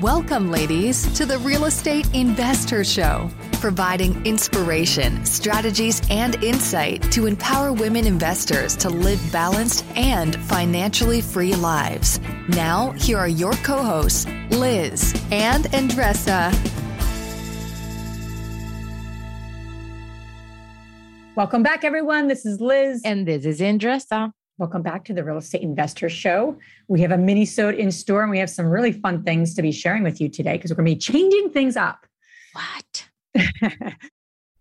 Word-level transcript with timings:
Welcome, 0.00 0.50
ladies, 0.50 1.12
to 1.18 1.26
the 1.26 1.36
Real 1.40 1.66
Estate 1.66 2.06
InvestHER 2.14 2.90
Show, 2.90 3.28
providing 3.60 4.24
inspiration, 4.24 5.26
strategies, 5.26 6.00
and 6.08 6.42
insight 6.42 7.02
to 7.12 7.26
empower 7.26 7.74
women 7.74 8.06
investors 8.06 8.74
to 8.76 8.88
live 8.88 9.20
balanced 9.30 9.84
and 9.96 10.36
financially 10.44 11.20
free 11.20 11.54
lives. 11.54 12.18
Now, 12.48 12.92
here 12.92 13.18
are 13.18 13.28
your 13.28 13.52
co 13.52 13.82
hosts, 13.82 14.26
Liz 14.48 15.12
and 15.30 15.66
Andresa. 15.66 16.50
Welcome 21.36 21.62
back, 21.62 21.84
everyone. 21.84 22.26
This 22.26 22.46
is 22.46 22.58
Liz. 22.58 23.02
And 23.04 23.28
this 23.28 23.44
is 23.44 23.60
Andresa. 23.60 24.32
Welcome 24.60 24.82
back 24.82 25.06
to 25.06 25.14
the 25.14 25.24
Real 25.24 25.38
Estate 25.38 25.62
InvestHER 25.62 26.10
Show. 26.10 26.54
We 26.86 27.00
have 27.00 27.12
a 27.12 27.16
mini-sode 27.16 27.76
in 27.76 27.90
store 27.90 28.20
and 28.20 28.30
we 28.30 28.38
have 28.40 28.50
some 28.50 28.66
really 28.66 28.92
fun 28.92 29.22
things 29.22 29.54
to 29.54 29.62
be 29.62 29.72
sharing 29.72 30.02
with 30.02 30.20
you 30.20 30.28
today 30.28 30.58
because 30.58 30.70
we're 30.70 30.76
going 30.76 30.88
to 30.88 30.94
be 30.96 30.98
changing 30.98 31.48
things 31.48 31.78
up. 31.78 32.04
What? 32.52 33.08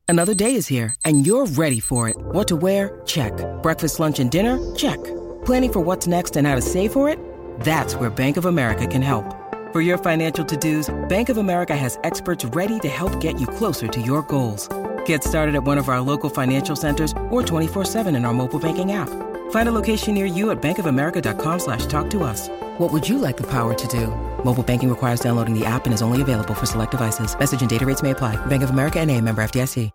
Another 0.07 0.33
day 0.33 0.55
is 0.55 0.67
here 0.67 0.95
and 1.03 1.27
you're 1.27 1.45
ready 1.45 1.81
for 1.81 2.07
it. 2.07 2.15
What 2.17 2.47
to 2.47 2.55
wear? 2.55 3.01
Check. 3.05 3.33
Breakfast, 3.61 3.99
lunch, 3.99 4.19
and 4.19 4.31
dinner? 4.31 4.73
Check. 4.73 5.03
Planning 5.43 5.73
for 5.73 5.81
what's 5.81 6.07
next 6.07 6.37
and 6.37 6.47
how 6.47 6.55
to 6.55 6.61
save 6.61 6.93
for 6.93 7.09
it? 7.09 7.19
That's 7.59 7.95
where 7.95 8.09
Bank 8.09 8.37
of 8.37 8.45
America 8.45 8.87
can 8.87 9.01
help. 9.01 9.35
For 9.73 9.81
your 9.81 9.97
financial 9.97 10.45
to-dos, 10.45 10.89
Bank 11.09 11.27
of 11.27 11.35
America 11.35 11.75
has 11.75 11.99
experts 12.05 12.45
ready 12.45 12.79
to 12.79 12.87
help 12.87 13.19
get 13.19 13.37
you 13.37 13.47
closer 13.47 13.89
to 13.89 14.01
your 14.01 14.21
goals. 14.21 14.69
Get 15.05 15.25
started 15.25 15.55
at 15.55 15.65
one 15.65 15.77
of 15.77 15.89
our 15.89 15.99
local 15.99 16.29
financial 16.29 16.77
centers 16.77 17.11
or 17.29 17.41
24-7 17.41 18.07
in 18.15 18.23
our 18.23 18.33
mobile 18.33 18.59
banking 18.59 18.93
app. 18.93 19.09
Find 19.51 19.69
a 19.69 19.71
location 19.71 20.15
near 20.15 20.25
you 20.25 20.49
at 20.49 20.59
bankofamerica.com 20.59 21.59
slash 21.59 21.85
talk 21.85 22.09
to 22.09 22.23
us. 22.23 22.49
What 22.79 22.91
would 22.91 23.07
you 23.07 23.19
like 23.19 23.37
the 23.37 23.43
power 23.51 23.75
to 23.75 23.87
do? 23.87 24.07
Mobile 24.43 24.63
banking 24.63 24.89
requires 24.89 25.19
downloading 25.19 25.53
the 25.53 25.67
app 25.67 25.85
and 25.85 25.93
is 25.93 26.01
only 26.01 26.23
available 26.23 26.55
for 26.55 26.65
select 26.65 26.91
devices. 26.91 27.37
Message 27.37 27.61
and 27.61 27.69
data 27.69 27.85
rates 27.85 28.01
may 28.01 28.09
apply. 28.09 28.43
Bank 28.47 28.63
of 28.63 28.71
America 28.71 28.99
and 28.99 29.11
a 29.11 29.21
member 29.21 29.43
FDIC. 29.43 29.91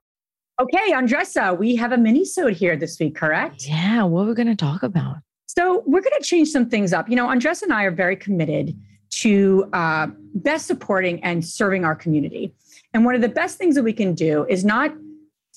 Okay, 0.60 0.92
Andresa, 0.92 1.58
we 1.58 1.74
have 1.74 1.90
a 1.90 1.96
mini-sode 1.96 2.52
here 2.52 2.76
this 2.76 3.00
week, 3.00 3.16
correct? 3.16 3.66
Yeah, 3.66 4.04
what 4.04 4.22
are 4.22 4.26
we 4.26 4.34
going 4.34 4.46
to 4.46 4.54
talk 4.54 4.84
about? 4.84 5.16
So 5.48 5.82
we're 5.84 6.00
going 6.00 6.16
to 6.16 6.24
change 6.24 6.50
some 6.50 6.70
things 6.70 6.92
up. 6.92 7.08
You 7.08 7.16
know, 7.16 7.26
Andresa 7.26 7.62
and 7.62 7.72
I 7.72 7.82
are 7.82 7.90
very 7.90 8.14
committed 8.14 8.78
to 9.22 9.68
uh, 9.72 10.06
best 10.34 10.66
supporting 10.66 11.20
and 11.24 11.44
serving 11.44 11.84
our 11.84 11.96
community. 11.96 12.54
And 12.92 13.04
one 13.04 13.16
of 13.16 13.20
the 13.20 13.28
best 13.28 13.58
things 13.58 13.74
that 13.74 13.82
we 13.82 13.92
can 13.92 14.14
do 14.14 14.46
is 14.48 14.64
not 14.64 14.94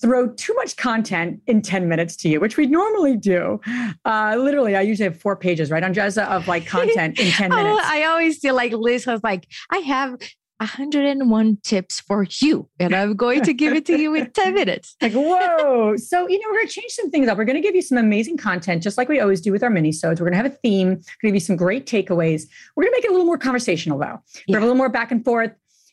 throw 0.01 0.27
too 0.29 0.53
much 0.55 0.75
content 0.77 1.41
in 1.47 1.61
10 1.61 1.87
minutes 1.87 2.15
to 2.17 2.29
you, 2.29 2.39
which 2.39 2.57
we 2.57 2.67
normally 2.67 3.17
do. 3.17 3.59
Uh, 4.05 4.35
literally, 4.37 4.75
I 4.75 4.81
usually 4.81 5.09
have 5.09 5.19
four 5.19 5.35
pages, 5.35 5.71
right, 5.71 5.83
Andresa, 5.83 6.27
of 6.27 6.47
like 6.47 6.65
content 6.67 7.19
in 7.19 7.31
10 7.31 7.49
minutes. 7.49 7.67
oh, 7.67 7.81
I 7.83 8.03
always 8.03 8.37
feel 8.37 8.55
like 8.55 8.71
Liz 8.73 9.05
was 9.07 9.21
like, 9.23 9.47
I 9.71 9.77
have 9.79 10.17
101 10.59 11.57
tips 11.63 11.99
for 11.99 12.25
you, 12.41 12.67
and 12.79 12.95
I'm 12.95 13.15
going 13.15 13.43
to 13.43 13.53
give 13.53 13.73
it 13.73 13.85
to 13.87 13.97
you 13.97 14.15
in 14.15 14.31
10 14.33 14.53
minutes. 14.53 14.95
Like, 15.01 15.13
whoa. 15.13 15.95
so, 15.97 16.27
you 16.27 16.39
know, 16.39 16.45
we're 16.49 16.57
going 16.57 16.67
to 16.67 16.73
change 16.73 16.91
some 16.91 17.11
things 17.11 17.27
up. 17.27 17.37
We're 17.37 17.45
going 17.45 17.61
to 17.61 17.61
give 17.61 17.75
you 17.75 17.81
some 17.81 17.97
amazing 17.97 18.37
content, 18.37 18.81
just 18.81 18.97
like 18.97 19.07
we 19.09 19.19
always 19.19 19.41
do 19.41 19.51
with 19.51 19.63
our 19.63 19.69
mini 19.69 19.91
sodes. 19.91 20.19
We're 20.19 20.29
going 20.29 20.37
to 20.37 20.43
have 20.43 20.51
a 20.51 20.55
theme, 20.57 20.89
we're 20.89 20.93
going 20.93 21.03
to 21.03 21.27
give 21.27 21.35
you 21.35 21.39
some 21.41 21.55
great 21.57 21.85
takeaways. 21.85 22.43
We're 22.75 22.83
going 22.83 22.93
to 22.93 22.97
make 22.97 23.05
it 23.05 23.09
a 23.09 23.13
little 23.13 23.25
more 23.25 23.37
conversational, 23.37 23.99
though. 23.99 24.19
We 24.47 24.53
have 24.53 24.63
a 24.63 24.65
little 24.65 24.77
more 24.77 24.89
back 24.89 25.11
and 25.11 25.23
forth 25.23 25.51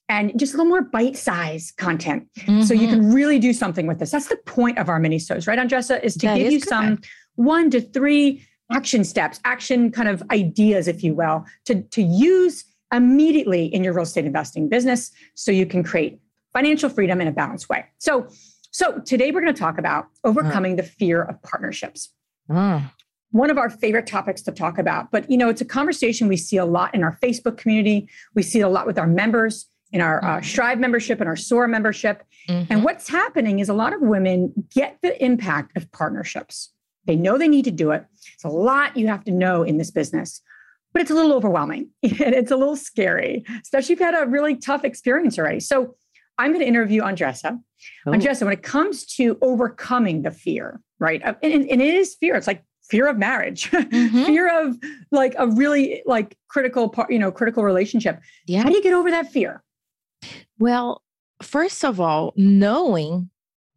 and 0.09 0.39
just 0.39 0.55
a 0.55 0.57
little 0.57 0.69
more 0.69 0.83
bite-sized 0.83 1.77
content. 1.77 2.29
Mm-hmm. 2.41 2.63
So 2.63 2.75
you 2.75 2.89
can 2.89 3.01
mm-hmm. 3.01 3.13
really 3.13 3.39
do 3.39 3.53
something 3.53 3.87
with 3.87 3.99
this. 3.99 4.11
That's 4.11 4.29
the 4.29 4.37
point 4.37 4.79
of 4.79 4.89
our 4.89 4.99
mini 4.99 5.19
sodes, 5.19 5.47
right, 5.47 5.59
Andresa, 5.59 6.03
is 6.03 6.15
to 6.15 6.27
that 6.27 6.37
give 6.37 6.47
is 6.49 6.53
you 6.53 6.61
some 6.61 6.99
one 7.37 7.71
to 7.71 7.81
three 7.81 8.47
action 8.71 9.05
steps, 9.05 9.41
action 9.45 9.91
kind 9.91 10.09
of 10.09 10.23
ideas, 10.31 10.89
if 10.89 11.03
you 11.03 11.15
will, 11.15 11.45
to, 11.67 11.83
to 11.83 12.03
use 12.03 12.65
immediately 12.93 13.67
in 13.67 13.83
your 13.83 13.93
real 13.93 14.03
estate 14.03 14.25
investing 14.25 14.69
business 14.69 15.11
so 15.35 15.51
you 15.51 15.67
can 15.67 15.83
create 15.83 16.21
financial 16.53 16.89
freedom 16.89 17.21
in 17.21 17.29
a 17.29 17.33
balanced 17.33 17.69
way. 17.69 17.87
So, 17.99 18.29
so 18.71 19.01
today 19.01 19.31
we're 19.31 19.41
going 19.41 19.55
to 19.55 19.59
talk 19.59 19.79
about 19.79 20.07
overcoming 20.23 20.75
uh. 20.75 20.77
the 20.77 20.83
fear 20.85 21.23
of 21.23 21.43
partnerships. 21.43 22.11
Uh. 22.49 22.83
One 23.31 23.51
of 23.51 23.59
our 23.59 23.69
favorite 23.69 24.07
topics 24.07 24.43
to 24.43 24.53
talk 24.53 24.79
about, 24.79 25.11
but 25.11 25.29
you 25.29 25.37
know, 25.37 25.49
it's 25.49 25.61
a 25.61 25.65
conversation 25.65 26.29
we 26.29 26.37
see 26.37 26.57
a 26.57 26.65
lot 26.65 26.95
in 26.95 27.03
our 27.03 27.19
Facebook 27.21 27.57
community. 27.57 28.09
We 28.35 28.43
see 28.43 28.61
it 28.61 28.63
a 28.63 28.69
lot 28.69 28.87
with 28.87 28.97
our 28.97 29.09
members 29.09 29.67
in 29.95 30.01
our 30.01 30.23
uh, 30.23 30.27
mm-hmm. 30.27 30.45
Strive 30.45 30.81
membership 30.81 31.21
and 31.21 31.29
our 31.29 31.37
SOAR 31.37 31.69
membership. 31.69 32.25
Mm-hmm. 32.49 32.73
And 32.73 32.85
what's 32.85 33.09
happening 33.09 33.61
is 33.61 33.69
a 33.69 33.75
lot 33.75 33.95
of 33.95 34.01
women 34.01 34.53
get 34.75 34.99
the 35.03 35.25
impact 35.25 35.77
of 35.77 35.91
partnerships. 35.93 36.73
They 37.07 37.15
know 37.15 37.39
they 37.39 37.49
need 37.49 37.65
to 37.67 37.71
do 37.71 37.93
it. 37.93 38.05
It's 38.35 38.45
a 38.45 38.49
lot 38.49 38.97
you 38.97 39.07
have 39.07 39.25
to 39.25 39.31
know 39.31 39.63
in 39.63 39.79
this 39.79 39.93
business, 39.93 40.43
but 40.93 41.01
it's 41.01 41.13
a 41.13 41.15
little 41.15 41.33
overwhelming 41.33 41.91
and 42.03 42.13
it's 42.21 42.51
a 42.51 42.57
little 42.57 42.77
scary, 42.77 43.45
especially 43.63 43.95
if 43.95 44.01
you've 44.01 44.13
had 44.13 44.21
a 44.21 44.29
really 44.29 44.57
tough 44.57 44.85
experience 44.85 45.39
already. 45.39 45.61
So 45.61 45.95
I'm 46.39 46.51
going 46.51 46.61
to 46.61 46.67
interview 46.67 47.03
Andresa. 47.03 47.61
Oh. 48.07 48.11
Andresa, 48.11 48.43
when 48.43 48.53
it 48.53 48.65
comes 48.65 49.07
to 49.17 49.39
overcoming 49.43 50.23
the 50.23 50.33
fear, 50.33 50.81
right? 50.99 51.23
And, 51.25 51.37
and 51.71 51.81
it 51.81 51.95
is 51.95 52.17
fear. 52.17 52.35
It's 52.35 52.49
like 52.49 52.65
fear 52.91 53.07
of 53.07 53.17
marriage, 53.17 53.71
mm-hmm. 53.71 54.25
fear 54.25 54.67
of 54.67 54.77
like 55.13 55.37
a 55.39 55.47
really 55.47 56.03
like 56.05 56.37
critical 56.49 56.89
part, 56.89 57.13
you 57.13 57.19
know, 57.21 57.31
critical 57.31 57.63
relationship. 57.63 58.21
Yeah. 58.47 58.65
How 58.65 58.71
do 58.71 58.75
you 58.75 58.83
get 58.83 58.93
over 58.93 59.13
that 59.13 59.31
fear? 59.31 59.63
Well, 60.59 61.03
first 61.43 61.85
of 61.85 62.01
all, 62.01 62.33
knowing 62.37 63.31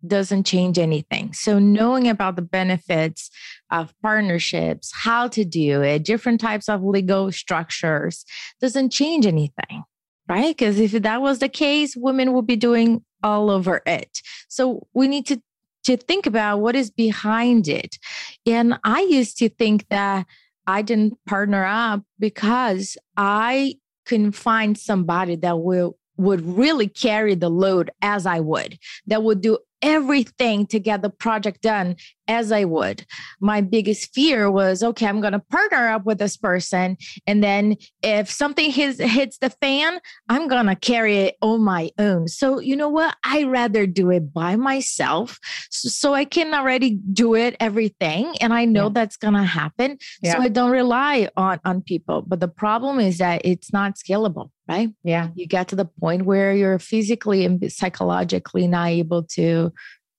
doesn't 0.06 0.46
change 0.46 0.78
anything. 0.78 1.34
So, 1.34 1.60
knowing 1.60 2.08
about 2.08 2.36
the 2.36 2.42
benefits 2.42 3.30
of 3.72 3.94
partnerships, 4.02 4.92
how 4.94 5.28
to 5.30 5.44
do 5.44 5.82
it, 5.82 6.04
different 6.04 6.40
types 6.40 6.70
of 6.70 6.84
legal 6.84 7.32
structures 7.32 8.24
doesn't 8.62 8.92
change 8.92 9.26
anything, 9.26 9.84
right? 10.28 10.56
Because 10.56 10.80
if 10.80 10.92
that 10.92 11.22
was 11.22 11.40
the 11.40 11.50
case, 11.50 11.96
women 11.96 12.34
would 12.34 12.48
be 12.48 12.56
doing 12.56 13.04
all 13.24 13.50
over 13.50 13.82
it. 13.86 14.22
So, 14.48 14.88
we 14.94 15.08
need 15.08 15.26
to, 15.28 15.42
to 15.86 15.98
think 15.98 16.26
about 16.28 16.59
what 16.59 16.76
is 16.76 16.92
behind 16.92 17.68
it. 17.68 17.98
And 18.46 18.80
I 18.84 19.02
used 19.02 19.38
to 19.40 19.50
think 19.50 19.88
that 19.90 20.28
I 20.68 20.82
didn't 20.84 21.18
partner 21.26 21.66
up 21.66 22.04
because 22.20 22.98
I 23.16 23.76
couldn't 24.06 24.34
find 24.34 24.78
somebody 24.78 25.36
that 25.38 25.59
will 25.59 25.98
would 26.17 26.45
really 26.45 26.88
carry 26.88 27.35
the 27.35 27.50
load 27.50 27.91
as 28.01 28.25
I 28.25 28.39
would, 28.39 28.79
that 29.07 29.23
would 29.23 29.41
do 29.41 29.59
everything 29.81 30.66
to 30.67 30.79
get 30.79 31.01
the 31.01 31.09
project 31.09 31.61
done 31.61 31.95
as 32.28 32.52
I 32.52 32.66
would. 32.66 33.06
My 33.40 33.62
biggest 33.62 34.14
fear 34.14 34.50
was 34.52 34.84
okay, 34.84 35.08
I'm 35.08 35.22
going 35.22 35.34
to 35.34 35.40
partner 35.40 35.90
up 35.90 36.06
with 36.06 36.20
this 36.20 36.38
person. 36.38 36.98
And 37.26 37.44
then 37.44 37.78
if 38.04 38.30
something 38.30 38.72
hits, 38.72 39.00
hits 39.00 39.38
the 39.38 39.50
fan, 39.50 40.00
I'm 40.30 40.48
going 40.48 40.68
to 40.68 40.76
carry 40.76 41.18
it 41.18 41.38
on 41.42 41.62
my 41.62 41.92
own. 41.98 42.28
So, 42.28 42.60
you 42.60 42.76
know 42.76 42.90
what? 42.90 43.16
I 43.24 43.44
rather 43.44 43.88
do 43.88 44.12
it 44.12 44.34
by 44.34 44.56
myself 44.56 45.40
so, 45.70 45.90
so 45.90 46.14
I 46.14 46.26
can 46.26 46.54
already 46.54 46.96
do 47.14 47.36
it, 47.36 47.56
everything. 47.60 48.36
And 48.42 48.54
I 48.54 48.66
know 48.66 48.86
yeah. 48.86 48.94
that's 48.94 49.18
going 49.18 49.34
to 49.34 49.44
happen. 49.44 49.98
Yeah. 50.22 50.34
So 50.34 50.42
I 50.42 50.50
don't 50.50 50.72
rely 50.72 51.30
on, 51.38 51.59
on 51.66 51.82
people. 51.82 52.22
But 52.22 52.40
the 52.40 52.48
problem 52.48 53.00
is 53.00 53.18
that 53.20 53.42
it's 53.46 53.74
not 53.74 53.96
scalable 53.96 54.52
right? 54.68 54.90
Yeah. 55.04 55.30
You 55.36 55.48
get 55.48 55.70
to 55.70 55.76
the 55.76 55.86
point 55.86 56.26
where 56.26 56.54
you're 56.54 56.80
physically 56.80 57.46
and 57.46 57.72
psychologically 57.72 58.68
not 58.68 58.90
able 58.90 59.24
to 59.24 59.72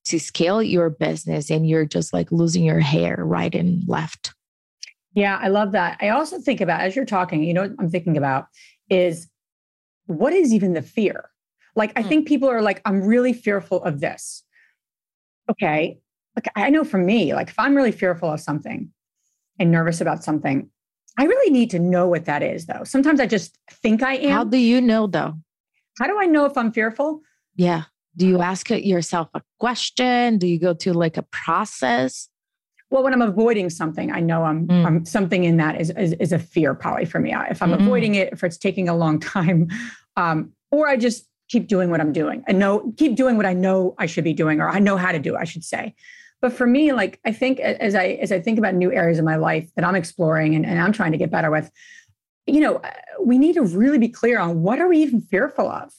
to 0.05 0.19
scale 0.19 0.61
your 0.61 0.89
business 0.89 1.49
and 1.49 1.67
you're 1.67 1.85
just 1.85 2.13
like 2.13 2.31
losing 2.31 2.63
your 2.63 2.79
hair 2.79 3.17
right 3.19 3.53
and 3.53 3.87
left. 3.87 4.33
Yeah, 5.13 5.39
I 5.41 5.49
love 5.49 5.71
that. 5.73 5.97
I 6.01 6.09
also 6.09 6.39
think 6.39 6.61
about 6.61 6.81
as 6.81 6.95
you're 6.95 7.05
talking, 7.05 7.43
you 7.43 7.53
know 7.53 7.61
what 7.61 7.71
I'm 7.79 7.89
thinking 7.89 8.17
about 8.17 8.47
is 8.89 9.27
what 10.05 10.33
is 10.33 10.53
even 10.53 10.73
the 10.73 10.81
fear? 10.81 11.29
Like 11.75 11.91
I 11.97 12.01
hmm. 12.01 12.09
think 12.09 12.27
people 12.27 12.49
are 12.49 12.61
like 12.61 12.81
I'm 12.85 13.01
really 13.01 13.33
fearful 13.33 13.83
of 13.83 13.99
this. 13.99 14.43
Okay. 15.49 15.99
Like 16.35 16.47
I 16.55 16.69
know 16.69 16.83
for 16.83 16.97
me, 16.97 17.33
like 17.33 17.49
if 17.49 17.59
I'm 17.59 17.75
really 17.75 17.91
fearful 17.91 18.31
of 18.31 18.39
something 18.39 18.91
and 19.59 19.71
nervous 19.71 19.99
about 19.99 20.23
something, 20.23 20.69
I 21.17 21.25
really 21.25 21.51
need 21.51 21.69
to 21.71 21.79
know 21.79 22.07
what 22.07 22.25
that 22.25 22.41
is, 22.41 22.65
though. 22.65 22.83
Sometimes 22.85 23.19
I 23.19 23.25
just 23.25 23.57
think 23.69 24.01
I 24.01 24.15
am. 24.15 24.31
How 24.31 24.43
do 24.45 24.57
you 24.57 24.79
know, 24.79 25.05
though? 25.05 25.33
How 25.99 26.07
do 26.07 26.17
I 26.17 26.25
know 26.25 26.45
if 26.45 26.57
I'm 26.57 26.71
fearful? 26.71 27.21
Yeah. 27.55 27.83
Do 28.15 28.27
you 28.27 28.41
ask 28.41 28.69
yourself 28.69 29.29
a 29.33 29.41
question? 29.59 30.37
Do 30.37 30.47
you 30.47 30.59
go 30.59 30.73
to 30.73 30.93
like 30.93 31.17
a 31.17 31.23
process? 31.23 32.29
Well, 32.89 33.03
when 33.03 33.13
I'm 33.13 33.21
avoiding 33.21 33.69
something, 33.69 34.11
I 34.11 34.19
know 34.19 34.43
I'm, 34.43 34.67
mm. 34.67 34.85
I'm 34.85 35.05
something 35.05 35.43
in 35.43 35.57
that 35.57 35.79
is, 35.79 35.91
is, 35.91 36.13
is 36.13 36.31
a 36.31 36.39
fear 36.39 36.73
probably 36.73 37.05
for 37.05 37.19
me. 37.19 37.33
If 37.49 37.61
I'm 37.61 37.71
mm-hmm. 37.71 37.83
avoiding 37.83 38.15
it, 38.15 38.33
if 38.33 38.43
it's 38.43 38.57
taking 38.57 38.89
a 38.89 38.95
long 38.95 39.19
time, 39.35 39.69
um, 40.17 40.53
or 40.71 40.87
I 40.87 40.97
just 40.97 41.27
keep 41.49 41.67
doing 41.67 41.89
what 41.89 41.99
I'm 41.99 42.13
doing 42.13 42.43
and 42.47 42.59
know 42.59 42.93
keep 42.97 43.15
doing 43.15 43.35
what 43.35 43.45
I 43.45 43.53
know 43.53 43.95
I 43.97 44.05
should 44.05 44.23
be 44.23 44.33
doing, 44.33 44.59
or 44.59 44.69
I 44.69 44.79
know 44.79 44.97
how 44.97 45.11
to 45.11 45.19
do, 45.19 45.35
I 45.35 45.43
should 45.43 45.63
say. 45.63 45.95
But 46.41 46.53
for 46.53 46.65
me, 46.65 46.93
like 46.93 47.19
I 47.25 47.31
think 47.31 47.59
as 47.59 47.95
I 47.95 48.19
as 48.21 48.31
I 48.31 48.39
think 48.39 48.57
about 48.57 48.73
new 48.73 48.91
areas 48.91 49.19
of 49.19 49.25
my 49.25 49.35
life 49.35 49.69
that 49.75 49.83
I'm 49.83 49.95
exploring 49.95 50.55
and, 50.55 50.65
and 50.65 50.79
I'm 50.79 50.93
trying 50.93 51.11
to 51.11 51.17
get 51.17 51.29
better 51.29 51.51
with, 51.51 51.69
you 52.47 52.61
know, 52.61 52.81
we 53.21 53.37
need 53.37 53.53
to 53.53 53.63
really 53.63 53.97
be 53.97 54.09
clear 54.09 54.39
on 54.39 54.61
what 54.61 54.79
are 54.79 54.87
we 54.87 54.99
even 54.99 55.21
fearful 55.21 55.69
of? 55.69 55.91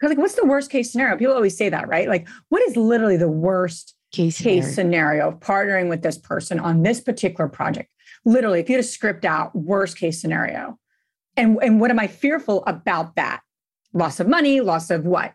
Because 0.00 0.10
like 0.16 0.18
what's 0.18 0.34
the 0.34 0.46
worst 0.46 0.70
case 0.70 0.90
scenario? 0.90 1.16
People 1.18 1.34
always 1.34 1.56
say 1.56 1.68
that, 1.68 1.86
right? 1.88 2.08
Like, 2.08 2.26
what 2.48 2.62
is 2.62 2.76
literally 2.76 3.18
the 3.18 3.28
worst 3.28 3.94
case 4.12 4.38
scenario, 4.38 4.62
case 4.62 4.74
scenario 4.74 5.28
of 5.28 5.40
partnering 5.40 5.88
with 5.90 6.02
this 6.02 6.16
person 6.16 6.58
on 6.58 6.82
this 6.82 7.00
particular 7.00 7.48
project? 7.48 7.90
Literally, 8.24 8.60
if 8.60 8.68
you 8.68 8.76
had 8.76 8.82
to 8.84 8.88
script 8.88 9.24
out 9.24 9.54
worst 9.54 9.98
case 9.98 10.20
scenario, 10.20 10.78
And, 11.36 11.58
and 11.62 11.80
what 11.80 11.90
am 11.90 11.98
I 11.98 12.06
fearful 12.06 12.64
about 12.66 13.14
that? 13.16 13.40
Loss 13.92 14.20
of 14.20 14.28
money, 14.28 14.60
loss 14.60 14.90
of 14.90 15.04
what? 15.04 15.32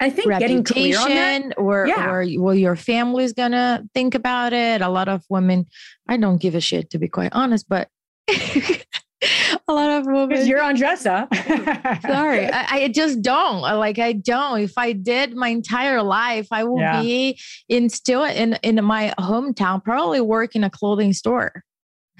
I 0.00 0.10
think 0.10 0.28
Reputation, 0.28 0.62
getting 0.62 0.64
clear 0.64 1.00
on 1.00 1.08
that, 1.08 1.58
or 1.58 1.86
Yeah. 1.88 2.08
or 2.10 2.24
well, 2.38 2.54
your 2.54 2.76
family's 2.76 3.32
gonna 3.32 3.82
think 3.94 4.14
about 4.14 4.52
it. 4.52 4.80
A 4.80 4.88
lot 4.88 5.08
of 5.08 5.24
women, 5.28 5.66
I 6.08 6.16
don't 6.16 6.40
give 6.40 6.54
a 6.54 6.60
shit 6.60 6.90
to 6.90 6.98
be 6.98 7.08
quite 7.08 7.32
honest, 7.32 7.68
but 7.68 7.88
a 9.68 9.72
lot 9.72 9.90
of 10.00 10.06
women. 10.06 10.28
because 10.28 10.48
you're 10.48 10.62
on 10.62 10.74
dress 10.74 11.06
up. 11.06 11.34
Sorry, 11.34 12.46
I, 12.46 12.66
I 12.70 12.88
just 12.88 13.22
don't 13.22 13.60
like. 13.60 13.98
I 13.98 14.12
don't. 14.12 14.60
If 14.60 14.76
I 14.78 14.92
did 14.92 15.36
my 15.36 15.48
entire 15.48 16.02
life, 16.02 16.48
I 16.50 16.64
will 16.64 16.80
Yeah. 16.80 17.02
be 17.02 17.38
in 17.68 17.88
still 17.90 18.24
in 18.24 18.54
in 18.62 18.82
my 18.84 19.14
hometown, 19.18 19.82
probably 19.84 20.20
work 20.20 20.56
in 20.56 20.64
a 20.64 20.70
clothing 20.70 21.12
store. 21.12 21.62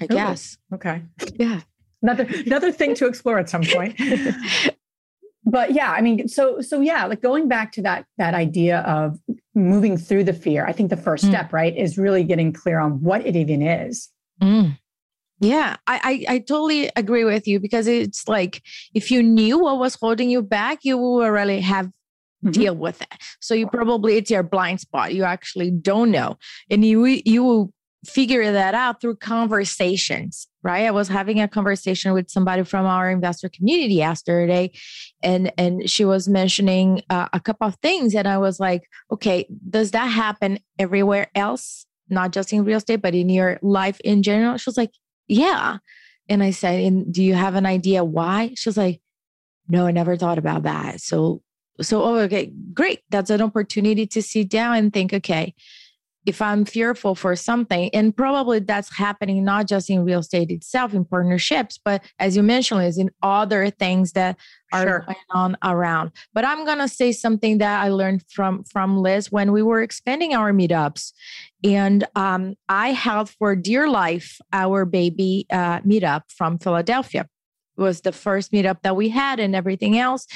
I 0.01 0.05
Ooh. 0.05 0.07
guess. 0.07 0.57
okay. 0.73 1.01
Yeah. 1.35 1.61
Another 2.01 2.25
another 2.45 2.71
thing 2.71 2.95
to 2.95 3.07
explore 3.07 3.37
at 3.39 3.49
some 3.49 3.63
point. 3.63 3.99
but 5.43 5.73
yeah, 5.73 5.91
I 5.91 6.01
mean, 6.01 6.27
so 6.27 6.61
so 6.61 6.79
yeah, 6.81 7.05
like 7.05 7.21
going 7.21 7.47
back 7.47 7.71
to 7.73 7.81
that 7.81 8.05
that 8.17 8.33
idea 8.33 8.79
of 8.81 9.19
moving 9.55 9.97
through 9.97 10.23
the 10.23 10.33
fear. 10.33 10.65
I 10.65 10.71
think 10.71 10.89
the 10.89 10.95
first 10.97 11.25
Mm. 11.25 11.29
step, 11.29 11.51
right, 11.51 11.75
is 11.75 11.97
really 11.97 12.23
getting 12.23 12.53
clear 12.53 12.79
on 12.79 13.01
what 13.03 13.25
it 13.25 13.35
even 13.35 13.61
is. 13.61 14.09
Mm. 14.41 14.78
Yeah, 15.39 15.77
I, 15.87 16.25
I 16.27 16.33
I 16.35 16.39
totally 16.39 16.91
agree 16.95 17.23
with 17.23 17.47
you 17.47 17.59
because 17.59 17.87
it's 17.87 18.27
like 18.27 18.61
if 18.93 19.09
you 19.09 19.23
knew 19.23 19.57
what 19.59 19.79
was 19.79 19.95
holding 19.95 20.29
you 20.29 20.41
back, 20.41 20.79
you 20.83 20.97
will 20.97 21.29
really 21.29 21.61
have 21.61 21.89
Mhm. 22.45 22.53
deal 22.53 22.75
with 22.75 23.01
it. 23.01 23.13
So 23.41 23.53
you 23.53 23.67
probably 23.67 24.15
it's 24.17 24.31
your 24.31 24.43
blind 24.43 24.79
spot. 24.79 25.13
You 25.13 25.23
actually 25.25 25.71
don't 25.71 26.11
know, 26.11 26.37
and 26.69 26.85
you 26.85 27.05
you 27.05 27.43
will 27.43 27.73
figure 28.05 28.51
that 28.53 28.73
out 28.73 29.01
through 29.01 29.17
conversations. 29.17 30.47
Right? 30.61 30.85
I 30.87 30.91
was 30.91 31.07
having 31.07 31.39
a 31.39 31.47
conversation 31.47 32.11
with 32.13 32.29
somebody 32.29 32.63
from 32.63 32.85
our 32.85 33.09
investor 33.09 33.47
community 33.49 33.95
yesterday, 33.95 34.71
and 35.23 35.51
and 35.57 35.89
she 35.89 36.03
was 36.05 36.27
mentioning 36.27 37.01
uh, 37.09 37.27
a 37.33 37.39
couple 37.39 37.67
of 37.67 37.75
things, 37.81 38.13
and 38.15 38.27
I 38.27 38.37
was 38.37 38.59
like, 38.59 38.83
okay, 39.11 39.45
does 39.69 39.91
that 39.91 40.07
happen 40.07 40.59
everywhere 40.77 41.27
else? 41.35 41.85
Not 42.09 42.31
just 42.31 42.51
in 42.51 42.63
real 42.65 42.77
estate, 42.77 43.01
but 43.01 43.15
in 43.15 43.29
your 43.29 43.57
life 43.61 43.99
in 44.01 44.21
general. 44.23 44.57
She 44.57 44.69
was 44.69 44.77
like, 44.77 44.91
yeah. 45.29 45.77
And 46.27 46.43
I 46.43 46.51
said, 46.51 46.81
and 46.81 47.13
do 47.13 47.23
you 47.23 47.33
have 47.33 47.55
an 47.55 47.65
idea 47.65 48.03
why? 48.03 48.53
She 48.55 48.67
was 48.67 48.77
like, 48.77 49.01
no, 49.69 49.85
I 49.85 49.91
never 49.91 50.17
thought 50.17 50.37
about 50.37 50.63
that. 50.63 50.99
So, 50.99 51.41
so, 51.81 52.03
oh, 52.03 52.15
okay, 52.17 52.51
great. 52.73 52.99
That's 53.09 53.29
an 53.29 53.41
opportunity 53.41 54.05
to 54.07 54.21
sit 54.21 54.49
down 54.49 54.75
and 54.75 54.91
think, 54.91 55.13
okay, 55.13 55.53
if 56.25 56.41
I'm 56.41 56.65
fearful 56.65 57.15
for 57.15 57.35
something, 57.35 57.89
and 57.93 58.15
probably 58.15 58.59
that's 58.59 58.95
happening 58.95 59.43
not 59.43 59.67
just 59.67 59.89
in 59.89 60.03
real 60.03 60.19
estate 60.19 60.51
itself, 60.51 60.93
in 60.93 61.05
partnerships, 61.05 61.79
but 61.83 62.03
as 62.19 62.35
you 62.35 62.43
mentioned, 62.43 62.83
is 62.83 62.97
in 62.97 63.09
other 63.23 63.69
things 63.69 64.11
that 64.11 64.37
are 64.73 64.83
Sure. 64.83 64.99
going 65.05 65.17
on 65.31 65.57
around. 65.63 66.11
But 66.33 66.45
I'm 66.45 66.65
gonna 66.65 66.87
say 66.89 67.11
something 67.13 67.57
that 67.59 67.81
I 67.81 67.89
learned 67.89 68.23
from 68.29 68.63
from 68.65 68.97
Liz 68.97 69.31
when 69.31 69.51
we 69.51 69.63
were 69.63 69.81
expanding 69.81 70.35
our 70.35 70.51
meetups, 70.51 71.13
and 71.63 72.05
um, 72.15 72.55
I 72.67 72.91
held 72.91 73.29
for 73.29 73.55
dear 73.55 73.89
life 73.89 74.39
our 74.51 74.85
baby 74.85 75.45
uh, 75.51 75.79
meetup 75.81 76.23
from 76.29 76.59
Philadelphia. 76.59 77.27
It 77.77 77.81
was 77.81 78.01
the 78.01 78.11
first 78.11 78.51
meetup 78.51 78.81
that 78.83 78.95
we 78.97 79.09
had, 79.09 79.39
and 79.39 79.55
everything 79.55 79.97
else. 79.97 80.27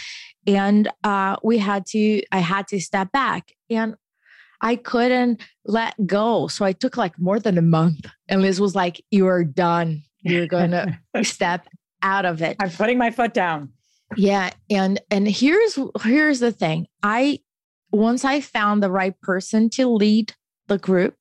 And 0.46 0.90
uh, 1.06 1.38
we 1.42 1.58
had 1.58 1.86
to, 1.88 2.22
I 2.34 2.40
had 2.40 2.68
to 2.70 2.80
step 2.82 3.12
back, 3.14 3.52
and 3.70 3.96
I 4.64 4.78
couldn't 4.78 5.42
let 5.66 5.94
go. 6.08 6.48
So 6.48 6.64
I 6.66 6.72
took 6.72 6.96
like 6.98 7.20
more 7.20 7.40
than 7.40 7.58
a 7.58 7.62
month, 7.62 8.08
and 8.30 8.42
Liz 8.42 8.60
was 8.60 8.74
like, 8.74 9.04
"You 9.12 9.28
are 9.28 9.44
done. 9.44 10.04
You're 10.22 10.48
gonna 10.48 11.00
step 11.22 11.68
out 12.02 12.26
of 12.26 12.42
it." 12.42 12.56
I'm 12.60 12.72
putting 12.72 12.98
my 12.98 13.12
foot 13.12 13.34
down. 13.34 13.74
Yeah, 14.16 14.52
and 14.70 15.00
and 15.12 15.28
here's 15.28 15.78
here's 16.02 16.40
the 16.40 16.52
thing. 16.52 16.88
I 17.04 17.40
once 17.92 18.24
I 18.26 18.42
found 18.42 18.82
the 18.82 18.92
right 18.92 19.20
person 19.22 19.70
to 19.72 19.88
lead 19.88 20.34
the 20.68 20.78
group, 20.78 21.16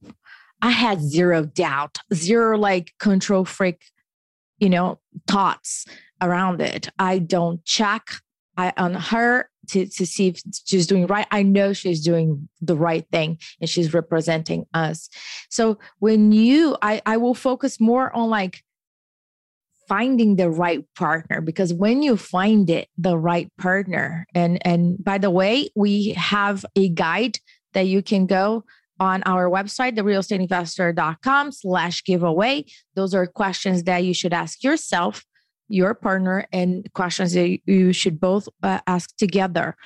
I 0.62 0.70
had 0.70 1.02
zero 1.02 1.44
doubt, 1.44 1.98
zero 2.14 2.56
like 2.56 2.92
control 3.00 3.44
freak, 3.44 3.82
you 4.58 4.70
know, 4.70 5.00
thoughts 5.26 5.84
around 6.20 6.60
it. 6.60 6.88
I 6.98 7.18
don't 7.18 7.64
check 7.64 8.08
I 8.56 8.72
on 8.76 8.94
her 8.94 9.48
to 9.68 9.86
to 9.86 10.06
see 10.06 10.28
if 10.28 10.42
she's 10.64 10.86
doing 10.86 11.06
right. 11.06 11.26
I 11.30 11.42
know 11.42 11.72
she's 11.72 12.02
doing 12.02 12.48
the 12.60 12.76
right 12.76 13.06
thing 13.10 13.38
and 13.60 13.68
she's 13.68 13.94
representing 13.94 14.66
us. 14.74 15.08
So 15.48 15.78
when 15.98 16.32
you 16.32 16.76
I 16.82 17.00
I 17.06 17.16
will 17.16 17.34
focus 17.34 17.80
more 17.80 18.14
on 18.14 18.28
like 18.28 18.62
finding 19.88 20.36
the 20.36 20.50
right 20.50 20.84
partner 20.94 21.40
because 21.40 21.74
when 21.74 22.02
you 22.02 22.16
find 22.16 22.70
it 22.70 22.88
the 22.96 23.18
right 23.18 23.50
partner 23.58 24.26
and 24.34 24.64
and 24.66 25.02
by 25.02 25.18
the 25.18 25.30
way 25.30 25.68
we 25.74 26.12
have 26.12 26.64
a 26.76 26.88
guide 26.88 27.38
that 27.74 27.86
you 27.86 28.02
can 28.02 28.26
go 28.26 28.64
on 29.00 29.22
our 29.24 29.50
website 29.50 29.96
therealestateinvestor.com 29.98 31.50
slash 31.50 32.04
giveaway 32.04 32.64
those 32.94 33.12
are 33.12 33.26
questions 33.26 33.82
that 33.82 34.04
you 34.04 34.14
should 34.14 34.32
ask 34.32 34.62
yourself 34.62 35.24
your 35.68 35.94
partner 35.94 36.46
and 36.52 36.86
questions 36.94 37.32
that 37.34 37.58
you 37.66 37.92
should 37.92 38.20
both 38.20 38.48
uh, 38.62 38.80
ask 38.86 39.16
together 39.16 39.76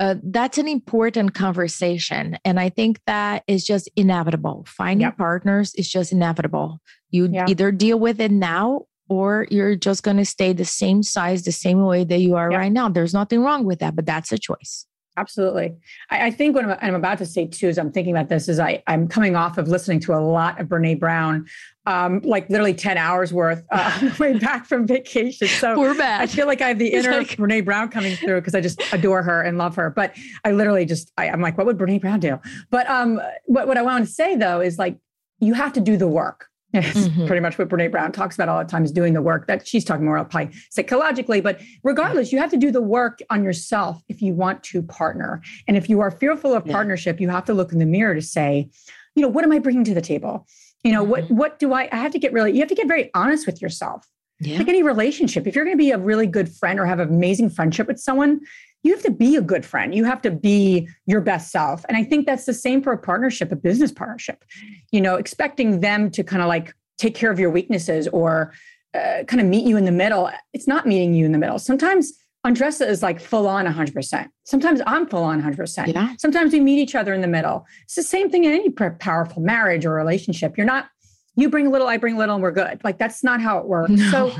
uh, 0.00 0.14
that's 0.24 0.58
an 0.58 0.66
important 0.68 1.34
conversation 1.34 2.38
and 2.44 2.58
i 2.58 2.68
think 2.68 2.98
that 3.06 3.42
is 3.46 3.64
just 3.64 3.88
inevitable 3.96 4.64
finding 4.66 5.06
Yep. 5.06 5.18
partners 5.18 5.74
is 5.74 5.88
just 5.88 6.12
inevitable 6.12 6.80
you 7.10 7.28
Yeah. 7.30 7.46
either 7.48 7.70
deal 7.72 7.98
with 7.98 8.20
it 8.20 8.30
now 8.32 8.82
or 9.08 9.46
you're 9.50 9.76
just 9.76 10.02
going 10.02 10.16
to 10.16 10.24
stay 10.24 10.54
the 10.54 10.64
same 10.64 11.02
size, 11.02 11.42
the 11.42 11.52
same 11.52 11.82
way 11.84 12.02
that 12.02 12.20
you 12.20 12.34
are 12.36 12.50
Yeah. 12.50 12.56
right 12.56 12.72
now. 12.72 12.88
There's 12.88 13.12
nothing 13.12 13.40
wrong 13.42 13.64
with 13.66 13.80
that, 13.80 13.94
but 13.94 14.06
that's 14.06 14.32
a 14.32 14.38
choice. 14.38 14.86
Absolutely. 15.16 15.74
I, 16.10 16.26
I 16.26 16.30
think 16.30 16.54
what 16.54 16.64
I'm, 16.64 16.78
I'm 16.80 16.94
about 16.94 17.18
to 17.18 17.26
say 17.26 17.46
too, 17.46 17.68
as 17.68 17.78
I'm 17.78 17.92
thinking 17.92 18.14
about 18.14 18.28
this, 18.28 18.48
is 18.48 18.58
I, 18.58 18.82
I'm 18.86 19.06
coming 19.08 19.36
off 19.36 19.58
of 19.58 19.68
listening 19.68 20.00
to 20.00 20.14
a 20.14 20.20
lot 20.20 20.58
of 20.60 20.68
Brene 20.68 20.98
Brown, 20.98 21.46
um, 21.84 22.20
like 22.20 22.48
literally 22.48 22.72
10 22.72 22.96
hours 22.96 23.32
worth 23.32 23.62
uh, 23.70 23.98
on 24.00 24.08
the 24.08 24.16
way 24.18 24.38
back 24.38 24.64
from 24.64 24.86
vacation. 24.86 25.48
So 25.48 25.78
We're 25.78 25.94
back. 25.94 26.22
I 26.22 26.26
feel 26.26 26.46
like 26.46 26.62
I 26.62 26.68
have 26.68 26.78
the 26.78 26.88
inner 26.94 27.18
like- 27.18 27.36
Brene 27.36 27.64
Brown 27.64 27.90
coming 27.90 28.16
through 28.16 28.40
because 28.40 28.54
I 28.54 28.60
just 28.62 28.80
adore 28.92 29.22
her 29.22 29.42
and 29.42 29.58
love 29.58 29.76
her. 29.76 29.90
But 29.90 30.16
I 30.44 30.52
literally 30.52 30.86
just, 30.86 31.12
I, 31.18 31.28
I'm 31.28 31.40
like, 31.42 31.58
what 31.58 31.66
would 31.66 31.76
Brene 31.78 32.00
Brown 32.00 32.20
do? 32.20 32.40
But 32.70 32.88
um, 32.88 33.20
what, 33.46 33.68
what 33.68 33.76
I 33.76 33.82
want 33.82 34.06
to 34.06 34.10
say 34.10 34.36
though 34.36 34.60
is 34.60 34.78
like, 34.78 34.98
you 35.40 35.54
have 35.54 35.72
to 35.74 35.80
do 35.80 35.96
the 35.96 36.08
work. 36.08 36.48
It's 36.74 37.08
Mhm. 37.08 37.26
pretty 37.26 37.40
much 37.40 37.58
what 37.58 37.68
Brene 37.68 37.90
Brown 37.90 38.12
talks 38.12 38.34
about 38.34 38.48
all 38.48 38.58
the 38.58 38.64
time 38.70 38.84
is 38.84 38.92
doing 38.92 39.12
the 39.12 39.20
work 39.22 39.46
that 39.46 39.66
she's 39.66 39.84
talking 39.84 40.04
more 40.06 40.16
about 40.16 40.30
probably 40.30 40.52
psychologically. 40.70 41.40
But 41.40 41.60
regardless, 41.82 42.32
you 42.32 42.38
have 42.38 42.50
to 42.50 42.56
do 42.56 42.70
the 42.70 42.80
work 42.82 43.20
on 43.30 43.44
yourself 43.44 44.02
if 44.08 44.22
you 44.22 44.32
want 44.34 44.62
to 44.64 44.82
partner. 44.82 45.42
And 45.68 45.76
if 45.76 45.88
you 45.90 46.00
are 46.00 46.10
fearful 46.10 46.54
of 46.54 46.66
Yeah. 46.66 46.72
partnership, 46.72 47.20
you 47.20 47.28
have 47.28 47.44
to 47.46 47.54
look 47.54 47.72
in 47.72 47.78
the 47.78 47.86
mirror 47.86 48.14
to 48.14 48.22
say, 48.22 48.70
you 49.14 49.22
know, 49.22 49.28
what 49.28 49.44
am 49.44 49.52
I 49.52 49.58
bringing 49.58 49.84
to 49.84 49.94
the 49.94 50.00
table? 50.00 50.46
You 50.82 50.92
know, 50.92 51.02
what 51.04 51.24
Mm-hmm. 51.24 51.36
what 51.36 51.58
do 51.58 51.72
I 51.74 51.88
I 51.92 51.96
have 51.96 52.12
to 52.12 52.18
get 52.18 52.32
really, 52.32 52.52
you 52.52 52.60
have 52.60 52.68
to 52.68 52.74
get 52.74 52.88
very 52.88 53.10
honest 53.14 53.46
with 53.46 53.60
yourself 53.60 54.06
Yeah. 54.40 54.58
like 54.58 54.68
any 54.68 54.82
relationship 54.82 55.46
if 55.46 55.54
you're 55.54 55.64
going 55.64 55.76
to 55.76 55.82
be 55.82 55.90
a 55.92 55.98
really 55.98 56.26
good 56.26 56.48
friend 56.48 56.80
or 56.80 56.86
have 56.86 56.98
an 57.00 57.08
amazing 57.08 57.50
friendship 57.50 57.86
with 57.86 57.98
someone 58.00 58.40
you 58.82 58.92
have 58.92 59.02
to 59.02 59.10
be 59.10 59.36
a 59.36 59.40
good 59.40 59.64
friend 59.64 59.94
you 59.94 60.04
have 60.04 60.20
to 60.22 60.30
be 60.30 60.88
your 61.06 61.20
best 61.20 61.50
self 61.50 61.84
and 61.88 61.96
i 61.96 62.04
think 62.04 62.26
that's 62.26 62.44
the 62.44 62.54
same 62.54 62.82
for 62.82 62.92
a 62.92 62.98
partnership 62.98 63.52
a 63.52 63.56
business 63.56 63.92
partnership 63.92 64.44
you 64.90 65.00
know 65.00 65.16
expecting 65.16 65.80
them 65.80 66.10
to 66.10 66.22
kind 66.22 66.42
of 66.42 66.48
like 66.48 66.74
take 66.98 67.14
care 67.14 67.30
of 67.30 67.38
your 67.38 67.50
weaknesses 67.50 68.08
or 68.08 68.52
uh, 68.94 69.24
kind 69.26 69.40
of 69.40 69.46
meet 69.46 69.66
you 69.66 69.76
in 69.76 69.84
the 69.84 69.92
middle 69.92 70.30
it's 70.52 70.68
not 70.68 70.86
meeting 70.86 71.14
you 71.14 71.24
in 71.24 71.32
the 71.32 71.38
middle 71.38 71.58
sometimes 71.58 72.12
Andresa 72.44 72.88
is 72.88 73.02
like 73.04 73.20
full 73.20 73.46
on 73.46 73.66
100%. 73.66 74.28
Sometimes 74.42 74.80
I'm 74.84 75.06
full 75.06 75.22
on 75.22 75.40
100%. 75.40 75.94
Yeah. 75.94 76.14
Sometimes 76.18 76.52
we 76.52 76.58
meet 76.58 76.80
each 76.80 76.96
other 76.96 77.14
in 77.14 77.20
the 77.20 77.28
middle. 77.28 77.64
It's 77.84 77.94
the 77.94 78.02
same 78.02 78.30
thing 78.30 78.44
in 78.44 78.52
any 78.52 78.70
powerful 78.70 79.42
marriage 79.42 79.86
or 79.86 79.92
relationship. 79.94 80.56
You're 80.56 80.66
not, 80.66 80.88
you 81.36 81.48
bring 81.48 81.68
a 81.68 81.70
little, 81.70 81.86
I 81.86 81.98
bring 81.98 82.16
a 82.16 82.18
little, 82.18 82.34
and 82.34 82.42
we're 82.42 82.50
good. 82.50 82.80
Like 82.82 82.98
that's 82.98 83.22
not 83.22 83.40
how 83.40 83.58
it 83.58 83.66
works. 83.66 83.92
No. 83.92 84.10
So 84.10 84.36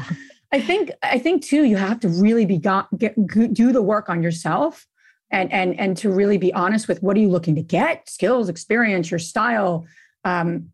I 0.53 0.61
think 0.61 0.91
I 1.03 1.19
think 1.19 1.43
too 1.43 1.65
you 1.65 1.77
have 1.77 2.01
to 2.01 2.09
really 2.09 2.45
be 2.45 2.59
got, 2.59 2.87
get 2.99 3.15
do 3.27 3.73
the 3.73 3.83
work 3.83 4.09
on 4.09 4.23
yourself 4.23 4.87
and 5.31 5.51
and 5.53 5.79
and 5.81 5.97
to 5.99 6.11
really 6.11 6.39
be 6.39 6.53
honest 6.53 6.89
with 6.89 7.03
what 7.03 7.17
are 7.17 7.21
you 7.21 7.29
looking 7.29 7.55
to 7.55 7.63
get 7.63 8.09
skills 8.09 8.49
experience 8.49 9.11
your 9.11 9.19
style 9.19 9.87
um, 10.25 10.69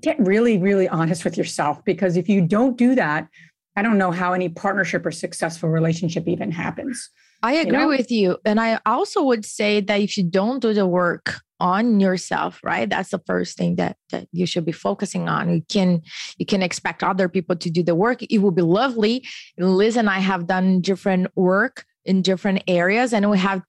get 0.00 0.18
really 0.20 0.58
really 0.58 0.88
honest 0.88 1.24
with 1.24 1.38
yourself 1.38 1.82
because 1.84 2.16
if 2.16 2.28
you 2.28 2.42
don't 2.42 2.76
do 2.76 2.94
that 2.94 3.28
I 3.76 3.82
don't 3.82 3.98
know 3.98 4.10
how 4.10 4.32
any 4.32 4.48
partnership 4.48 5.04
or 5.04 5.10
successful 5.10 5.68
relationship 5.68 6.28
even 6.28 6.50
happens. 6.50 7.10
I 7.42 7.54
agree 7.54 7.72
know? 7.78 7.88
with 7.88 8.10
you. 8.10 8.38
And 8.44 8.60
I 8.60 8.78
also 8.86 9.22
would 9.24 9.44
say 9.44 9.80
that 9.80 10.00
if 10.00 10.16
you 10.16 10.22
don't 10.22 10.60
do 10.60 10.72
the 10.72 10.86
work 10.86 11.40
on 11.60 12.00
yourself, 12.00 12.60
right? 12.62 12.88
That's 12.88 13.10
the 13.10 13.22
first 13.26 13.56
thing 13.56 13.76
that, 13.76 13.96
that 14.10 14.28
you 14.32 14.46
should 14.46 14.64
be 14.64 14.72
focusing 14.72 15.28
on. 15.28 15.52
You 15.54 15.62
can 15.68 16.02
you 16.38 16.46
can 16.46 16.62
expect 16.62 17.02
other 17.02 17.28
people 17.28 17.56
to 17.56 17.70
do 17.70 17.82
the 17.82 17.94
work. 17.94 18.22
It 18.22 18.38
will 18.38 18.50
be 18.50 18.62
lovely. 18.62 19.26
Liz 19.58 19.96
and 19.96 20.10
I 20.10 20.18
have 20.18 20.46
done 20.46 20.80
different 20.80 21.28
work 21.36 21.84
in 22.04 22.20
different 22.20 22.62
areas 22.68 23.12
and 23.12 23.30
we 23.30 23.38
have 23.38 23.62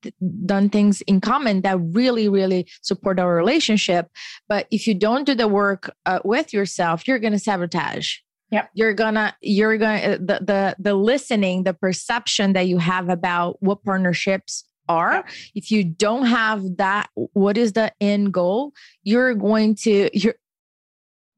done 0.45 0.69
things 0.69 1.01
in 1.03 1.21
common 1.21 1.61
that 1.61 1.79
really 1.79 2.27
really 2.27 2.67
support 2.81 3.17
our 3.17 3.33
relationship 3.33 4.09
but 4.49 4.67
if 4.71 4.87
you 4.87 4.93
don't 4.93 5.23
do 5.23 5.33
the 5.33 5.47
work 5.47 5.89
uh, 6.05 6.19
with 6.25 6.51
yourself 6.51 7.07
you're 7.07 7.17
going 7.17 7.31
to 7.31 7.39
sabotage 7.39 8.17
yeah 8.51 8.67
You're 8.73 8.93
gonna 8.93 9.35
you're 9.41 9.77
gonna 9.77 10.17
the 10.17 10.39
the 10.41 10.75
the 10.77 10.93
listening, 10.93 11.63
the 11.63 11.73
perception 11.73 12.53
that 12.53 12.67
you 12.67 12.77
have 12.77 13.09
about 13.09 13.57
what 13.61 13.83
partnerships 13.83 14.63
are. 14.87 15.13
Yep. 15.13 15.29
If 15.55 15.71
you 15.71 15.83
don't 15.83 16.25
have 16.25 16.77
that, 16.77 17.09
what 17.13 17.57
is 17.57 17.73
the 17.73 17.91
end 18.01 18.33
goal? 18.33 18.73
You're 19.03 19.33
going 19.33 19.75
to 19.83 20.09
you're 20.13 20.35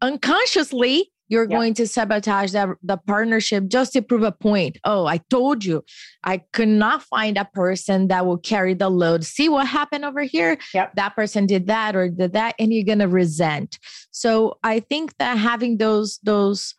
unconsciously 0.01 1.11
you're 1.29 1.43
yep. 1.43 1.49
going 1.49 1.73
to 1.75 1.87
sabotage 1.87 2.51
that 2.53 2.69
the 2.81 2.97
partnership 2.97 3.67
just 3.67 3.93
to 3.93 4.01
prove 4.01 4.23
a 4.23 4.31
point. 4.31 4.77
Oh, 4.83 5.05
I 5.05 5.19
told 5.29 5.65
you, 5.65 5.83
I 6.23 6.37
could 6.53 6.69
not 6.69 7.03
find 7.03 7.37
a 7.37 7.45
person 7.45 8.07
that 8.07 8.25
will 8.25 8.37
carry 8.37 8.73
the 8.73 8.89
load. 8.89 9.25
See 9.25 9.49
what 9.49 9.67
happened 9.67 10.05
over 10.05 10.21
here? 10.21 10.57
Yep. 10.73 10.95
That 10.95 11.15
person 11.15 11.45
did 11.45 11.67
that 11.67 11.95
or 11.95 12.09
did 12.09 12.33
that, 12.33 12.55
and 12.59 12.73
you're 12.73 12.85
gonna 12.85 13.07
resent. 13.07 13.77
So 14.11 14.57
I 14.63 14.79
think 14.79 15.17
that 15.17 15.37
having 15.37 15.77
those 15.77 16.19
those 16.23 16.75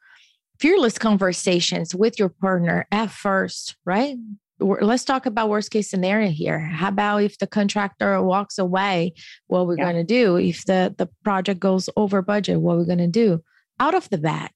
fearless 0.59 0.99
conversations 0.99 1.95
with 1.95 2.19
your 2.19 2.31
partner 2.31 2.87
at 2.91 3.11
first, 3.11 3.77
right? 3.85 4.17
Let's 4.61 5.05
talk 5.05 5.27
about 5.27 5.49
worst 5.49 5.71
case 5.71 5.89
scenario 5.89 6.31
here. 6.31 6.59
How 6.59 6.89
about 6.89 7.23
if 7.23 7.39
the 7.39 7.47
contractor 7.47 8.21
walks 8.23 8.59
away? 8.59 9.15
What 9.47 9.67
we're 9.67 9.79
yeah. 9.79 9.93
going 9.93 9.97
to 9.97 10.05
do? 10.05 10.37
If 10.37 10.65
the 10.65 10.95
the 10.99 11.09
project 11.23 11.61
goes 11.61 11.89
over 11.97 12.23
budget, 12.23 12.61
what 12.61 12.77
we're 12.77 12.85
going 12.85 12.99
to 12.99 13.07
do? 13.07 13.43
out 13.81 13.95
of 13.95 14.09
the 14.11 14.19
bat, 14.19 14.53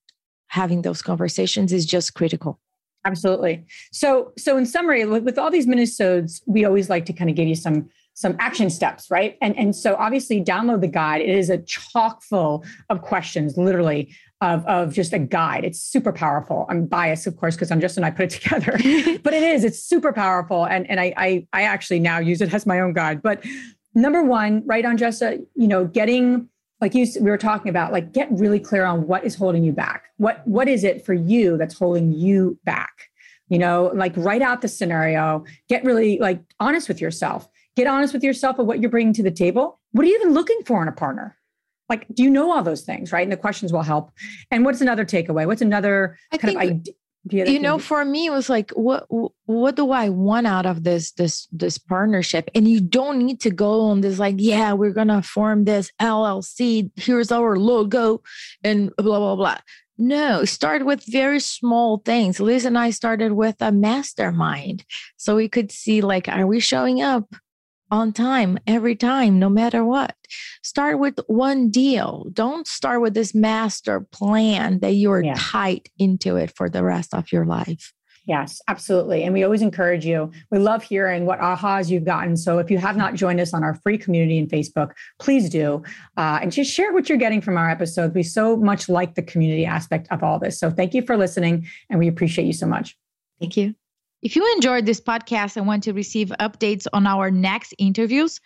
having 0.49 0.83
those 0.83 1.03
conversations 1.03 1.73
is 1.73 1.87
just 1.87 2.15
critical. 2.15 2.61
Absolutely. 3.05 3.65
So, 3.93 4.33
so 4.39 4.57
in 4.57 4.67
summary, 4.67 5.05
with, 5.05 5.25
with 5.25 5.39
all 5.39 5.51
these 5.51 5.67
minisodes, 5.67 6.41
we 6.47 6.65
always 6.65 6.89
like 6.89 7.05
to 7.07 7.13
kind 7.13 7.31
of 7.31 7.37
give 7.37 7.49
you 7.49 7.57
some 7.57 7.89
some 8.15 8.37
action 8.39 8.69
steps, 8.69 9.11
right? 9.11 9.39
And 9.41 9.57
and 9.57 9.75
so 9.75 9.97
obviously, 9.97 10.45
download 10.45 10.83
the 10.83 10.89
guide. 10.89 11.23
It 11.23 11.31
is 11.31 11.49
a 11.49 11.59
chock 11.59 12.23
full 12.23 12.63
of 12.91 13.01
questions, 13.01 13.57
literally 13.57 14.15
of, 14.43 14.67
of 14.67 14.93
just 14.93 15.13
a 15.13 15.21
guide. 15.21 15.65
It's 15.65 15.81
super 15.81 16.13
powerful. 16.13 16.67
I'm 16.69 16.87
biased, 16.87 17.29
of 17.29 17.37
course, 17.37 17.55
because 17.55 17.71
I'm 17.71 17.81
just 17.81 17.97
and 17.97 18.05
I 18.05 18.11
put 18.11 18.25
it 18.25 18.31
together, 18.41 18.73
but 19.23 19.33
it 19.33 19.43
is. 19.43 19.65
It's 19.65 19.79
super 19.79 20.13
powerful, 20.13 20.67
and 20.67 20.89
and 20.91 21.01
I, 21.01 21.15
I 21.17 21.47
I 21.53 21.63
actually 21.63 22.01
now 22.01 22.19
use 22.19 22.43
it 22.43 22.53
as 22.53 22.67
my 22.67 22.81
own 22.81 22.93
guide. 22.93 23.23
But 23.23 23.45
number 23.95 24.23
one, 24.23 24.65
right, 24.67 24.85
Andresa, 24.85 25.43
you 25.55 25.69
know, 25.69 25.87
getting 25.87 26.49
like 26.81 26.95
you 26.95 27.07
we 27.21 27.31
were 27.31 27.39
talking 27.39 27.71
about 27.71 27.93
like 27.93 28.13
get 28.13 28.29
really 28.33 28.59
clear 28.59 28.85
on 28.85 29.07
what 29.07 29.25
is 29.25 29.37
holding 29.37 29.63
you 29.63 29.71
back 29.71 30.07
what 30.17 30.45
what 30.49 30.67
is 30.67 30.83
it 30.83 31.07
for 31.07 31.15
you 31.15 31.57
that's 31.57 31.79
holding 31.79 32.13
you 32.13 32.59
back 32.65 32.91
you 33.49 33.57
know 33.57 33.93
like 33.95 34.13
write 34.17 34.43
out 34.43 34.63
the 34.63 34.67
scenario 34.67 35.45
get 35.69 35.85
really 35.85 36.19
like 36.19 36.41
honest 36.59 36.89
with 36.89 37.01
yourself 37.01 37.49
get 37.77 37.87
honest 37.87 38.13
with 38.13 38.25
yourself 38.25 38.59
of 38.59 38.67
what 38.67 38.81
you're 38.81 38.91
bringing 38.91 39.13
to 39.13 39.23
the 39.23 39.31
table 39.31 39.79
what 39.93 40.05
are 40.05 40.09
you 40.09 40.17
even 40.17 40.35
looking 40.35 40.61
for 40.67 40.83
in 40.83 40.89
a 40.89 40.93
partner 40.93 41.37
like 41.93 42.07
do 42.15 42.23
you 42.23 42.31
know 42.31 42.51
all 42.51 42.63
those 42.63 42.83
things 42.83 43.13
right? 43.13 43.23
And 43.23 43.33
the 43.33 43.37
questions 43.37 43.73
will 43.73 43.83
help. 43.83 44.11
And 44.51 44.65
what's 44.65 44.81
another 44.81 45.05
takeaway? 45.05 45.47
What's 45.47 45.63
another 45.63 46.19
I 46.33 46.39
kind 46.39 46.55
think, 46.55 46.63
of 46.63 46.71
idea 46.71 46.95
you 47.31 47.61
know 47.61 47.79
for 47.79 48.05
me 48.05 48.27
it 48.27 48.31
was 48.31 48.49
like 48.49 48.73
what 48.73 49.07
what 49.47 49.77
do 49.77 49.93
i 49.93 50.09
want 50.09 50.45
out 50.45 50.67
of 50.67 50.83
this 50.83 51.13
this 51.13 51.47
this 51.53 51.79
partnership? 51.79 52.51
And 52.55 52.67
you 52.67 52.81
don't 52.81 53.19
need 53.25 53.41
to 53.43 53.51
go 53.51 53.83
on 53.83 54.01
this 54.01 54.19
like 54.19 54.37
yeah 54.39 54.73
we're 54.73 54.91
gonna 54.93 55.23
form 55.23 55.65
this 55.65 55.93
llc 56.01 56.91
here's 56.97 57.31
our 57.31 57.57
logo 57.57 58.23
and 58.65 58.91
blah 58.97 59.19
blah 59.19 59.37
blah. 59.37 59.59
No 59.99 60.45
start 60.45 60.85
with 60.85 61.05
very 61.07 61.39
small 61.39 61.99
things. 61.99 62.41
Liz 62.41 62.65
and 62.65 62.77
i 62.77 62.91
started 62.91 63.33
with 63.33 63.57
a 63.61 63.71
mastermind. 63.71 64.85
So 65.17 65.37
we 65.37 65.49
could 65.49 65.71
see 65.71 66.01
like 66.01 66.29
are 66.29 66.47
we 66.47 66.59
showing 66.59 67.03
up 67.03 67.37
on 67.93 68.13
time 68.13 68.59
every 68.67 68.97
time, 68.97 69.39
no 69.39 69.51
matter 69.51 69.85
what. 69.85 70.17
Start 70.63 70.99
with 70.99 71.21
one 71.27 71.69
deal. 71.71 72.27
Don't 72.33 72.67
start 72.67 73.03
with 73.03 73.15
this 73.15 73.35
master 73.35 74.01
plan 74.01 74.81
that 74.81 74.95
you're 74.95 75.23
yeah. 75.23 75.35
tight 75.37 75.91
into 75.99 76.37
it 76.37 76.53
for 76.57 76.69
the 76.71 76.83
rest 76.83 77.15
of 77.15 77.31
your 77.31 77.45
life. 77.45 77.93
Yes, 78.25 78.61
absolutely. 78.69 79.25
And 79.25 79.35
we 79.35 79.43
always 79.43 79.63
encourage 79.63 80.07
you. 80.07 80.31
We 80.51 80.59
love 80.59 80.83
hearing 80.83 81.27
what 81.27 81.41
ahas 81.41 81.91
you've 81.91 82.05
gotten. 82.05 82.37
So 82.37 82.59
if 82.59 82.71
you 82.71 82.79
have 82.79 82.97
not 82.97 83.15
joined 83.15 83.41
us 83.41 83.53
on 83.53 83.65
our 83.65 83.75
free 83.75 83.99
community 83.99 84.39
in 84.39 84.47
Facebook, 84.47 84.93
please 85.19 85.51
do. 85.51 85.83
Uh, 86.17 86.39
and 86.41 86.53
just 86.53 86.73
share 86.73 86.93
what 86.93 87.09
you're 87.09 87.19
getting 87.19 87.41
from 87.41 87.57
our 87.57 87.69
episodes. 87.69 88.15
We 88.15 88.23
so 88.23 88.57
much 88.57 88.89
like 88.89 89.17
the 89.17 89.23
community 89.23 89.67
aspect 89.67 90.07
of 90.11 90.23
all 90.23 90.39
this. 90.39 90.59
So 90.59 90.71
thank 90.71 90.95
you 90.95 91.03
for 91.03 91.17
listening, 91.17 91.67
and 91.91 91.99
we 91.99 92.07
appreciate 92.07 92.47
you 92.47 92.53
so 92.53 92.67
much. 92.67 92.97
Thank 93.41 93.57
you. 93.57 93.75
If 94.23 94.37
you 94.37 94.51
enjoyed 94.55 94.87
this 94.87 95.01
podcast 95.01 95.57
and 95.57 95.67
want 95.67 95.83
to 95.83 95.93
receive 95.93 96.29
updates 96.39 96.87
on 96.93 97.09
our 97.09 97.29
next 97.29 97.75
interviews, 97.77 98.39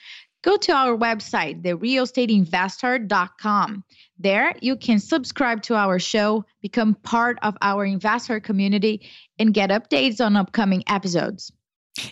go 0.43 0.57
to 0.57 0.73
our 0.73 0.97
website, 0.97 1.63
therealestateinvestor.com. 1.63 3.85
There, 4.19 4.55
you 4.63 4.77
can 4.77 4.99
subscribe 4.99 5.61
to 5.65 5.75
our 5.75 5.99
show, 5.99 6.47
become 6.63 6.95
part 6.95 7.39
of 7.43 7.59
our 7.61 7.85
investor 7.85 8.41
community, 8.41 9.07
and 9.39 9.53
get 9.53 9.69
updates 9.69 10.25
on 10.25 10.35
upcoming 10.35 10.83
episodes. 10.87 11.53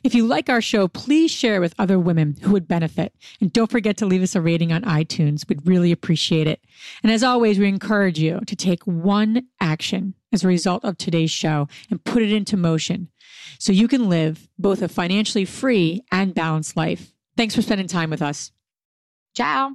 If 0.03 0.15
you 0.15 0.27
like 0.27 0.51
our 0.51 0.61
show, 0.61 0.89
please 0.89 1.31
share 1.31 1.63
with 1.63 1.75
other 1.79 1.99
women 1.99 2.37
who 2.43 2.53
would 2.53 2.69
benefit. 2.69 3.15
And 3.41 3.51
don't 3.53 3.71
forget 3.71 3.97
to 3.99 4.07
leave 4.07 4.23
us 4.23 4.35
a 4.35 4.41
rating 4.43 4.73
on 4.73 4.83
iTunes. 4.83 5.49
We'd 5.49 5.67
really 5.67 5.93
appreciate 5.93 6.47
it. 6.47 6.61
And 7.03 7.11
as 7.11 7.23
always, 7.23 7.59
we 7.59 7.69
encourage 7.69 8.19
you 8.19 8.41
to 8.47 8.57
take 8.57 8.83
one 8.85 9.47
action 9.61 10.15
as 10.35 10.45
a 10.45 10.49
result 10.49 10.85
of 10.85 10.99
today's 10.99 11.31
show 11.31 11.69
and 11.91 12.05
put 12.05 12.23
it 12.23 12.33
into 12.33 12.57
motion 12.57 13.09
so 13.59 13.73
you 13.73 13.89
can 13.89 14.09
live 14.09 14.49
both 14.59 14.83
a 14.83 14.89
financially 14.89 15.45
free 15.45 16.03
and 16.13 16.35
balanced 16.35 16.77
life. 16.77 17.13
Thanks 17.37 17.55
for 17.55 17.63
spending 17.63 17.87
time 17.87 18.11
with 18.11 18.21
us. 18.21 18.53
Ciao. 19.35 19.75